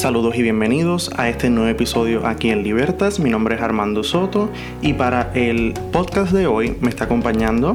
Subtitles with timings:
[0.00, 3.20] Saludos y bienvenidos a este nuevo episodio aquí en Libertas.
[3.20, 4.48] Mi nombre es Armando Soto
[4.80, 7.74] y para el podcast de hoy me está acompañando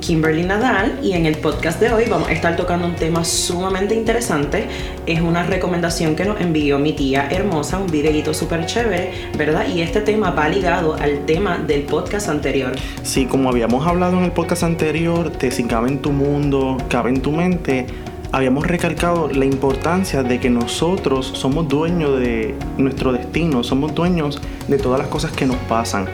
[0.00, 3.96] Kimberly Nadal y en el podcast de hoy vamos a estar tocando un tema sumamente
[3.96, 4.68] interesante.
[5.06, 9.66] Es una recomendación que nos envió mi tía hermosa, un videito súper chévere, ¿verdad?
[9.66, 12.70] Y este tema va ligado al tema del podcast anterior.
[13.02, 17.10] Sí, como habíamos hablado en el podcast anterior, de si cabe en tu mundo, cabe
[17.10, 17.86] en tu mente,
[18.32, 24.78] habíamos recalcado la importancia de que nosotros somos dueños de nuestro destino, somos dueños de
[24.78, 26.06] todas las cosas que nos pasan.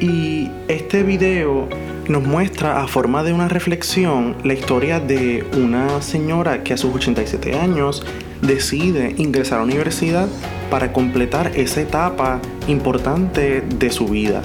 [0.00, 1.68] Y este video
[2.08, 6.94] nos muestra a forma de una reflexión la historia de una señora que a sus
[6.94, 8.04] 87 años
[8.42, 10.28] decide ingresar a la universidad
[10.70, 14.42] para completar esa etapa importante de su vida.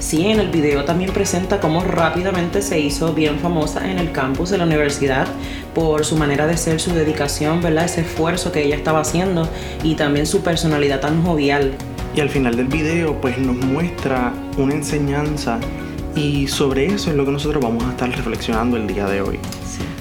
[0.00, 4.50] Sí, en el video también presenta cómo rápidamente se hizo bien famosa en el campus
[4.50, 5.26] de la universidad
[5.74, 7.84] por su manera de ser, su dedicación, ¿verdad?
[7.84, 9.48] Ese esfuerzo que ella estaba haciendo
[9.82, 11.72] y también su personalidad tan jovial.
[12.14, 15.58] Y al final del video pues nos muestra una enseñanza
[16.14, 19.40] y sobre eso es lo que nosotros vamos a estar reflexionando el día de hoy.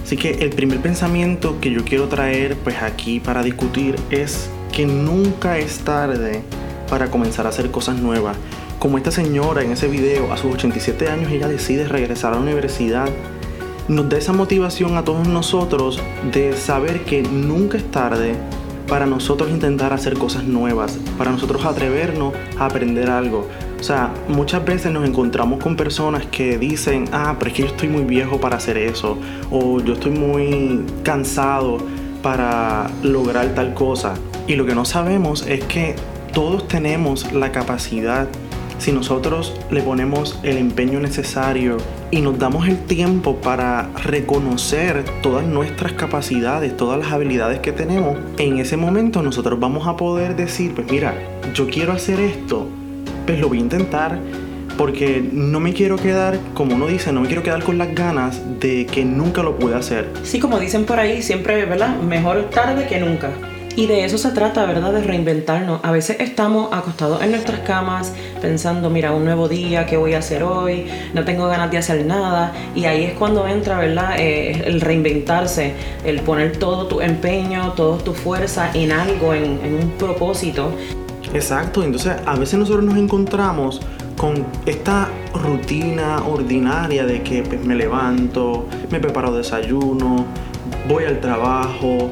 [0.03, 4.85] Así que el primer pensamiento que yo quiero traer pues aquí para discutir es que
[4.85, 6.43] nunca es tarde
[6.87, 8.37] para comenzar a hacer cosas nuevas.
[8.79, 12.41] Como esta señora en ese video, a sus 87 años ella decide regresar a la
[12.41, 13.09] universidad,
[13.87, 15.99] nos da esa motivación a todos nosotros
[16.31, 18.35] de saber que nunca es tarde
[18.87, 23.47] para nosotros intentar hacer cosas nuevas, para nosotros atrevernos a aprender algo.
[23.79, 27.69] O sea, muchas veces nos encontramos con personas que dicen, ah, pero es que yo
[27.69, 29.17] estoy muy viejo para hacer eso,
[29.49, 31.79] o yo estoy muy cansado
[32.21, 34.13] para lograr tal cosa.
[34.45, 35.95] Y lo que no sabemos es que
[36.31, 38.27] todos tenemos la capacidad
[38.79, 41.77] si nosotros le ponemos el empeño necesario
[42.11, 48.17] y nos damos el tiempo para reconocer todas nuestras capacidades, todas las habilidades que tenemos,
[48.37, 51.15] en ese momento nosotros vamos a poder decir, pues mira,
[51.53, 52.67] yo quiero hacer esto,
[53.25, 54.19] pues lo voy a intentar
[54.77, 58.39] porque no me quiero quedar, como uno dice, no me quiero quedar con las ganas
[58.59, 60.07] de que nunca lo pueda hacer.
[60.23, 61.97] Sí, como dicen por ahí, siempre, ¿verdad?
[61.97, 63.31] Mejor tarde que nunca.
[63.77, 64.91] Y de eso se trata, ¿verdad?
[64.91, 65.81] De reinventarnos.
[65.83, 68.11] A veces estamos acostados en nuestras camas
[68.41, 70.87] pensando, mira, un nuevo día, ¿qué voy a hacer hoy?
[71.13, 72.53] No tengo ganas de hacer nada.
[72.73, 74.15] Y ahí es cuando entra, ¿verdad?
[74.17, 75.73] Eh, el reinventarse,
[76.03, 80.71] el poner todo tu empeño, toda tu fuerza en algo, en, en un propósito.
[81.31, 83.79] Exacto, entonces a veces nosotros nos encontramos
[84.17, 90.25] con esta rutina ordinaria de que pues, me levanto, me preparo desayuno,
[90.89, 92.09] voy al trabajo,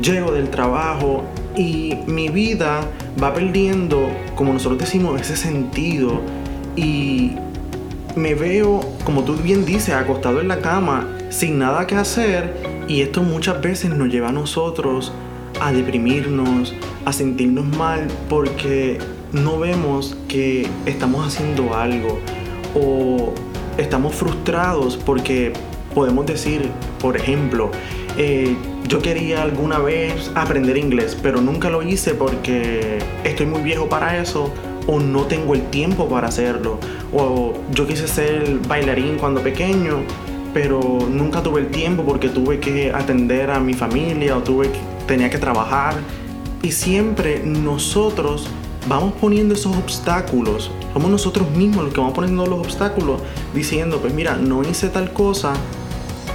[0.00, 1.24] llego del trabajo
[1.56, 2.80] y mi vida
[3.22, 6.20] va perdiendo, como nosotros decimos, ese sentido.
[6.76, 7.32] Y
[8.16, 12.54] me veo, como tú bien dices, acostado en la cama sin nada que hacer.
[12.88, 15.12] Y esto muchas veces nos lleva a nosotros
[15.60, 18.98] a deprimirnos, a sentirnos mal porque
[19.32, 22.18] no vemos que estamos haciendo algo.
[22.74, 23.32] O
[23.78, 25.52] estamos frustrados porque
[25.94, 27.70] podemos decir, por ejemplo,
[28.16, 33.88] eh, yo quería alguna vez aprender inglés, pero nunca lo hice porque estoy muy viejo
[33.88, 34.52] para eso
[34.86, 36.78] o no tengo el tiempo para hacerlo.
[37.12, 40.02] O yo quise ser bailarín cuando pequeño,
[40.52, 40.80] pero
[41.10, 44.70] nunca tuve el tiempo porque tuve que atender a mi familia o tuve
[45.06, 45.94] tenía que trabajar.
[46.62, 48.48] Y siempre nosotros
[48.88, 50.70] vamos poniendo esos obstáculos.
[50.92, 53.20] Somos nosotros mismos los que vamos poniendo los obstáculos
[53.54, 55.54] diciendo, pues mira, no hice tal cosa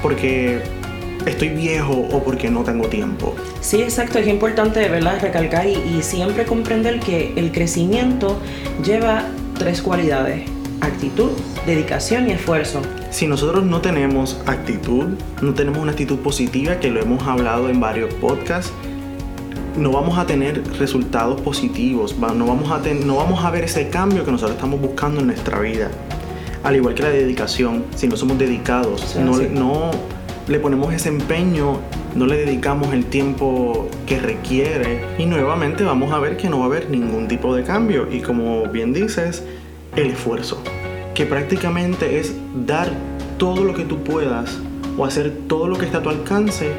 [0.02, 0.79] porque
[1.26, 3.36] estoy viejo o porque no tengo tiempo.
[3.62, 5.20] Sí, exacto, es importante ¿verdad?
[5.22, 8.40] recalcar y, y siempre comprender que el crecimiento
[8.84, 9.26] lleva
[9.58, 10.50] tres cualidades,
[10.82, 11.32] actitud,
[11.66, 12.82] dedicación y esfuerzo.
[13.12, 15.10] Si nosotros no tenemos actitud,
[15.42, 18.72] no tenemos una actitud positiva, que lo hemos hablado en varios podcasts,
[19.78, 24.26] no vamos a tener resultados positivos, no vamos a, no vamos a ver ese cambio
[24.26, 25.90] que nosotros estamos buscando en nuestra vida.
[26.64, 29.92] Al igual que la dedicación, si no somos dedicados, no, no
[30.48, 31.78] le ponemos ese empeño,
[32.16, 36.66] no le dedicamos el tiempo que requiere y nuevamente vamos a ver que no va
[36.66, 38.08] a haber ningún tipo de cambio.
[38.12, 39.44] Y como bien dices,
[39.96, 40.62] el esfuerzo,
[41.14, 42.36] que prácticamente es
[42.66, 42.90] dar
[43.38, 44.58] todo lo que tú puedas
[44.98, 46.72] o hacer todo lo que está a tu alcance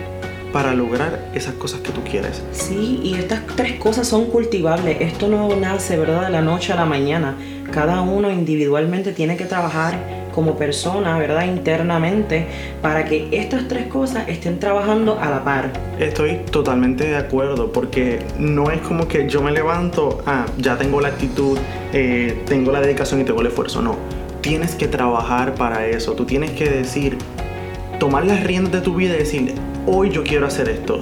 [0.52, 2.42] para lograr esas cosas que tú quieres.
[2.52, 4.98] Sí, y estas tres cosas son cultivables.
[5.00, 7.36] Esto no nace, ¿verdad?, de la noche a la mañana.
[7.70, 11.44] Cada uno individualmente tiene que trabajar como persona, ¿verdad?
[11.44, 12.46] Internamente,
[12.82, 15.72] para que estas tres cosas estén trabajando a la par.
[15.98, 21.00] Estoy totalmente de acuerdo, porque no es como que yo me levanto, ah, ya tengo
[21.00, 21.58] la actitud,
[21.92, 23.96] eh, tengo la dedicación y tengo el esfuerzo, no.
[24.40, 27.18] Tienes que trabajar para eso, tú tienes que decir,
[28.00, 29.54] tomar las riendas de tu vida y decir,
[29.86, 30.98] hoy yo quiero hacer esto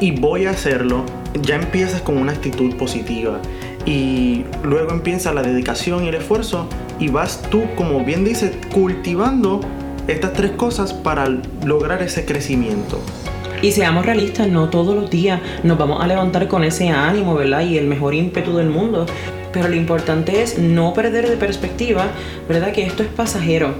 [0.00, 1.04] y voy a hacerlo
[1.40, 3.40] ya empiezas con una actitud positiva
[3.86, 6.68] y luego empieza la dedicación y el esfuerzo
[6.98, 9.60] y vas tú, como bien dices, cultivando
[10.08, 11.28] estas tres cosas para
[11.64, 13.00] lograr ese crecimiento.
[13.62, 17.62] Y seamos realistas, no todos los días nos vamos a levantar con ese ánimo, ¿verdad?
[17.62, 19.06] Y el mejor ímpetu del mundo.
[19.52, 22.06] Pero lo importante es no perder de perspectiva,
[22.48, 22.72] ¿verdad?
[22.72, 23.74] Que esto es pasajero,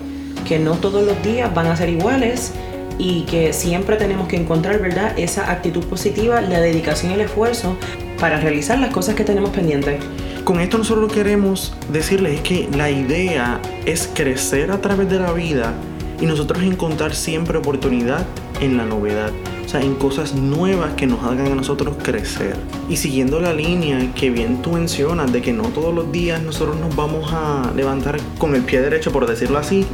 [0.44, 2.52] que no todos los días van a ser iguales
[2.98, 5.18] y que siempre tenemos que encontrar, ¿verdad?
[5.18, 7.76] Esa actitud positiva, la dedicación y el esfuerzo
[8.18, 10.00] para realizar las cosas que tenemos pendientes.
[10.44, 15.72] Con esto nosotros queremos decirles que la idea es crecer a través de la vida
[16.20, 18.24] y nosotros encontrar siempre oportunidad
[18.60, 19.30] en la novedad
[19.74, 22.56] en cosas nuevas que nos hagan a nosotros crecer.
[22.88, 26.78] Y siguiendo la línea que bien tú mencionas de que no todos los días nosotros
[26.78, 29.86] nos vamos a levantar con el pie derecho, por decirlo así,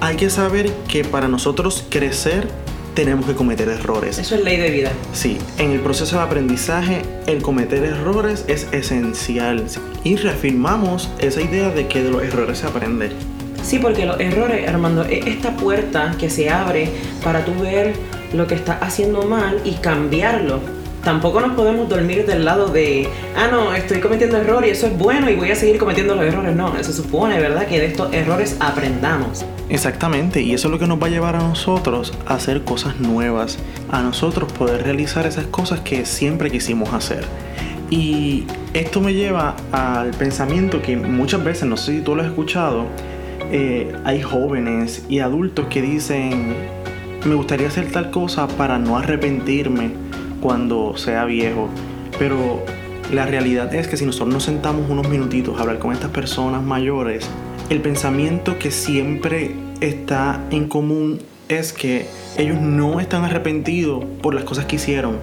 [0.00, 2.48] hay que saber que para nosotros crecer
[2.94, 4.18] tenemos que cometer errores.
[4.18, 4.90] Eso es ley de vida.
[5.12, 9.64] Sí, en el proceso de aprendizaje el cometer errores es esencial
[10.02, 13.10] y reafirmamos esa idea de que de los errores se aprende.
[13.62, 16.90] Sí, porque los errores, Armando, es esta puerta que se abre
[17.22, 17.94] para tú ver
[18.32, 20.60] lo que está haciendo mal y cambiarlo.
[21.04, 24.98] Tampoco nos podemos dormir del lado de, ah, no, estoy cometiendo errores y eso es
[24.98, 26.54] bueno y voy a seguir cometiendo los errores.
[26.54, 29.46] No, se supone, ¿verdad?, que de estos errores aprendamos.
[29.70, 33.00] Exactamente, y eso es lo que nos va a llevar a nosotros a hacer cosas
[33.00, 33.58] nuevas,
[33.90, 37.24] a nosotros poder realizar esas cosas que siempre quisimos hacer.
[37.88, 38.44] Y
[38.74, 42.84] esto me lleva al pensamiento que muchas veces, no sé si tú lo has escuchado,
[43.50, 46.54] eh, hay jóvenes y adultos que dicen,
[47.24, 49.90] me gustaría hacer tal cosa para no arrepentirme
[50.40, 51.68] cuando sea viejo.
[52.18, 52.64] Pero
[53.12, 56.62] la realidad es que si nosotros nos sentamos unos minutitos a hablar con estas personas
[56.62, 57.28] mayores,
[57.68, 61.18] el pensamiento que siempre está en común
[61.48, 62.06] es que
[62.38, 65.18] ellos no están arrepentidos por las cosas que hicieron,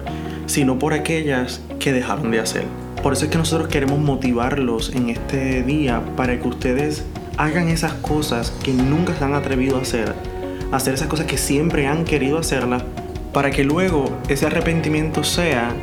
[0.46, 2.64] sino por aquellas que dejaron de hacer.
[3.02, 7.04] Por eso es que nosotros queremos motivarlos en este día para que ustedes
[7.36, 10.14] hagan esas cosas que nunca se han atrevido a hacer
[10.72, 12.82] hacer esas cosas que siempre han querido hacerlas,
[13.32, 15.74] para que luego ese arrepentimiento sea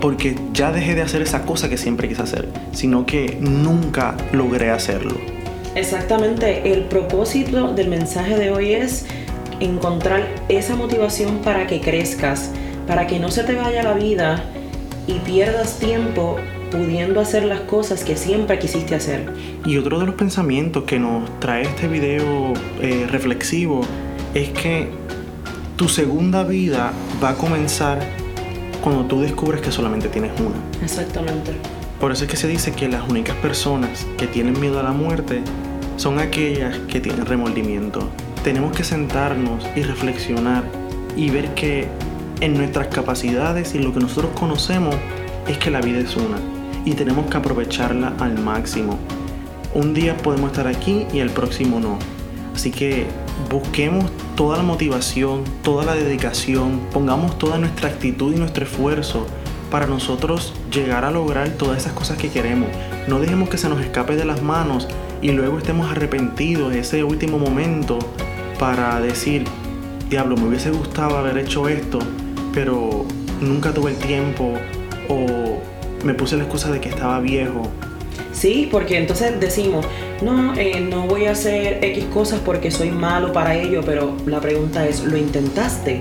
[0.00, 4.70] porque ya dejé de hacer esa cosa que siempre quise hacer, sino que nunca logré
[4.70, 5.16] hacerlo.
[5.74, 9.06] Exactamente, el propósito del mensaje de hoy es
[9.60, 12.50] encontrar esa motivación para que crezcas,
[12.86, 14.44] para que no se te vaya la vida
[15.06, 16.36] y pierdas tiempo
[16.70, 19.32] pudiendo hacer las cosas que siempre quisiste hacer.
[19.64, 23.80] Y otro de los pensamientos que nos trae este video eh, reflexivo
[24.34, 24.88] es que
[25.76, 26.92] tu segunda vida
[27.22, 28.00] va a comenzar
[28.82, 30.56] cuando tú descubres que solamente tienes una.
[30.82, 31.52] Exactamente.
[32.00, 34.92] Por eso es que se dice que las únicas personas que tienen miedo a la
[34.92, 35.40] muerte
[35.96, 38.08] son aquellas que tienen remordimiento.
[38.42, 40.64] Tenemos que sentarnos y reflexionar
[41.16, 41.86] y ver que
[42.40, 44.96] en nuestras capacidades y lo que nosotros conocemos
[45.46, 46.38] es que la vida es una
[46.84, 48.98] y tenemos que aprovecharla al máximo.
[49.72, 51.98] Un día podemos estar aquí y el próximo no.
[52.54, 53.06] Así que
[53.50, 59.26] busquemos toda la motivación, toda la dedicación, pongamos toda nuestra actitud y nuestro esfuerzo
[59.70, 62.68] para nosotros llegar a lograr todas esas cosas que queremos.
[63.08, 64.88] No dejemos que se nos escape de las manos
[65.20, 67.98] y luego estemos arrepentidos en ese último momento
[68.58, 69.44] para decir,
[70.08, 71.98] diablo, me hubiese gustado haber hecho esto,
[72.52, 73.04] pero
[73.40, 74.54] nunca tuve el tiempo
[75.08, 75.60] o
[76.04, 77.68] me puse la excusa de que estaba viejo
[78.34, 79.86] Sí, porque entonces decimos,
[80.20, 84.40] no, eh, no voy a hacer X cosas porque soy malo para ello, pero la
[84.40, 86.00] pregunta es, ¿lo intentaste?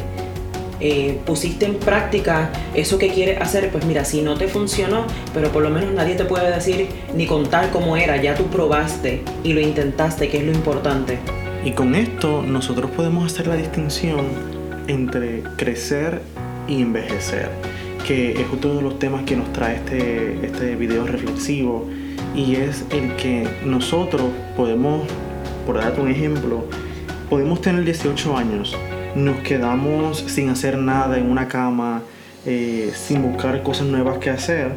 [0.79, 5.51] Eh, pusiste en práctica eso que quieres hacer, pues mira, si no te funcionó, pero
[5.51, 9.53] por lo menos nadie te puede decir ni contar cómo era, ya tú probaste y
[9.53, 11.19] lo intentaste, que es lo importante.
[11.63, 14.25] Y con esto nosotros podemos hacer la distinción
[14.87, 16.19] entre crecer
[16.67, 17.49] y envejecer,
[18.05, 21.87] que es uno de los temas que nos trae este, este video reflexivo
[22.35, 25.07] y es el que nosotros podemos,
[25.65, 26.65] por darte un ejemplo,
[27.29, 28.75] podemos tener 18 años,
[29.15, 32.01] nos quedamos sin hacer nada en una cama,
[32.45, 34.71] eh, sin buscar cosas nuevas que hacer,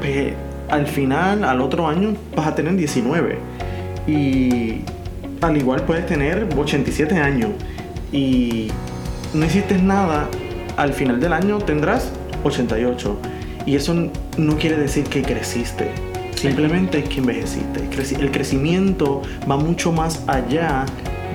[0.00, 0.34] pues
[0.68, 3.38] al final, al otro año, vas a tener 19.
[4.06, 4.80] Y
[5.40, 7.50] al igual puedes tener 87 años
[8.12, 8.68] y
[9.34, 10.28] no hiciste nada,
[10.76, 12.10] al final del año tendrás
[12.44, 13.18] 88.
[13.66, 13.94] Y eso
[14.36, 15.90] no quiere decir que creciste.
[16.46, 17.80] Simplemente es que envejeciste.
[18.20, 20.86] El crecimiento va mucho más allá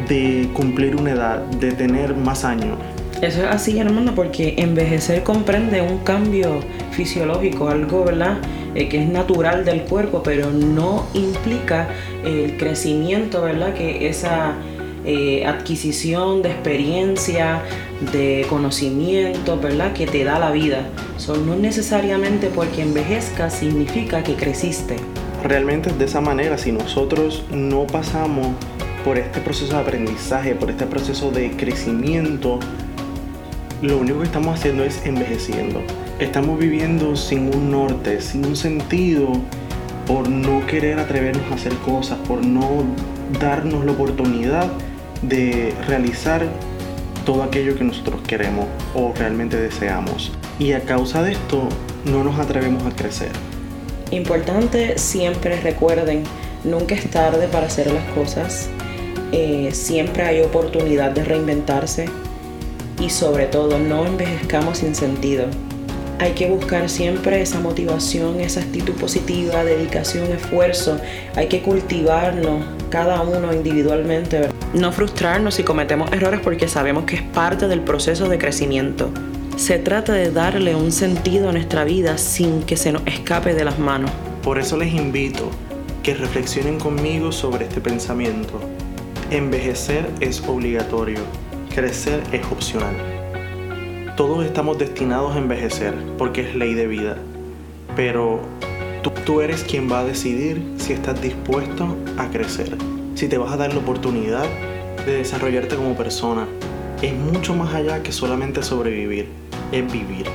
[0.07, 2.77] de cumplir una edad, de tener más años.
[3.21, 8.37] Eso es así, hermano, porque envejecer comprende un cambio fisiológico, algo, ¿verdad?
[8.73, 11.89] Eh, que es natural del cuerpo, pero no implica
[12.23, 13.73] el crecimiento, ¿verdad?
[13.73, 14.55] Que esa
[15.03, 17.63] eh, adquisición de experiencia,
[18.13, 19.93] de conocimiento, ¿verdad?
[19.93, 20.89] Que te da la vida.
[21.45, 24.97] no necesariamente porque envejezca significa que creciste.
[25.43, 28.49] Realmente de esa manera, si nosotros no pasamos
[29.03, 32.59] por este proceso de aprendizaje, por este proceso de crecimiento,
[33.81, 35.81] lo único que estamos haciendo es envejeciendo.
[36.19, 39.31] Estamos viviendo sin un norte, sin un sentido,
[40.05, 42.83] por no querer atrevernos a hacer cosas, por no
[43.39, 44.69] darnos la oportunidad
[45.21, 46.45] de realizar
[47.25, 50.31] todo aquello que nosotros queremos o realmente deseamos.
[50.59, 51.67] Y a causa de esto
[52.05, 53.31] no nos atrevemos a crecer.
[54.11, 56.23] Importante, siempre recuerden,
[56.63, 58.69] nunca es tarde para hacer las cosas.
[59.31, 62.09] Eh, siempre hay oportunidad de reinventarse
[62.99, 65.45] y sobre todo no envejezcamos sin sentido.
[66.19, 70.99] Hay que buscar siempre esa motivación, esa actitud positiva, dedicación, esfuerzo.
[71.35, 74.49] Hay que cultivarnos cada uno individualmente.
[74.73, 79.09] No frustrarnos si cometemos errores porque sabemos que es parte del proceso de crecimiento.
[79.57, 83.65] Se trata de darle un sentido a nuestra vida sin que se nos escape de
[83.65, 84.11] las manos.
[84.41, 85.51] Por eso les invito
[86.03, 88.61] que reflexionen conmigo sobre este pensamiento.
[89.29, 91.19] Envejecer es obligatorio,
[91.75, 92.95] crecer es opcional.
[94.15, 97.17] Todos estamos destinados a envejecer porque es ley de vida,
[97.97, 98.39] pero
[99.03, 102.77] tú, tú, eres quien va a decidir si estás dispuesto a crecer,
[103.21, 104.45] si te vas a dar la oportunidad
[105.05, 106.47] de desarrollarte como persona.
[107.03, 109.27] Es mucho más allá que solamente sobrevivir,
[109.71, 110.25] es vivir.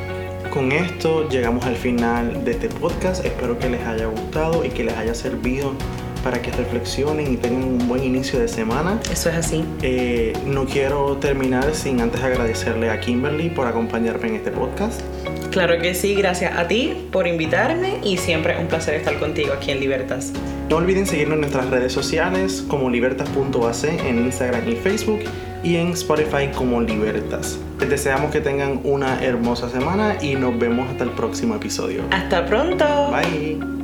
[0.50, 4.84] Con esto llegamos al final de este podcast, espero que les haya gustado y que
[4.84, 5.72] les haya servido
[6.22, 9.00] para que reflexionen y tengan un buen inicio de semana.
[9.10, 9.64] Eso es así.
[9.82, 15.00] Eh, no quiero terminar sin antes agradecerle a Kimberly por acompañarme en este podcast.
[15.50, 19.70] Claro que sí, gracias a ti por invitarme y siempre un placer estar contigo aquí
[19.70, 20.32] en Libertas.
[20.68, 25.20] No olviden seguirnos en nuestras redes sociales como libertas.ac en Instagram y Facebook
[25.62, 27.58] y en Spotify como Libertas.
[27.80, 32.02] Les deseamos que tengan una hermosa semana y nos vemos hasta el próximo episodio.
[32.10, 32.84] Hasta pronto.
[33.10, 33.75] Bye.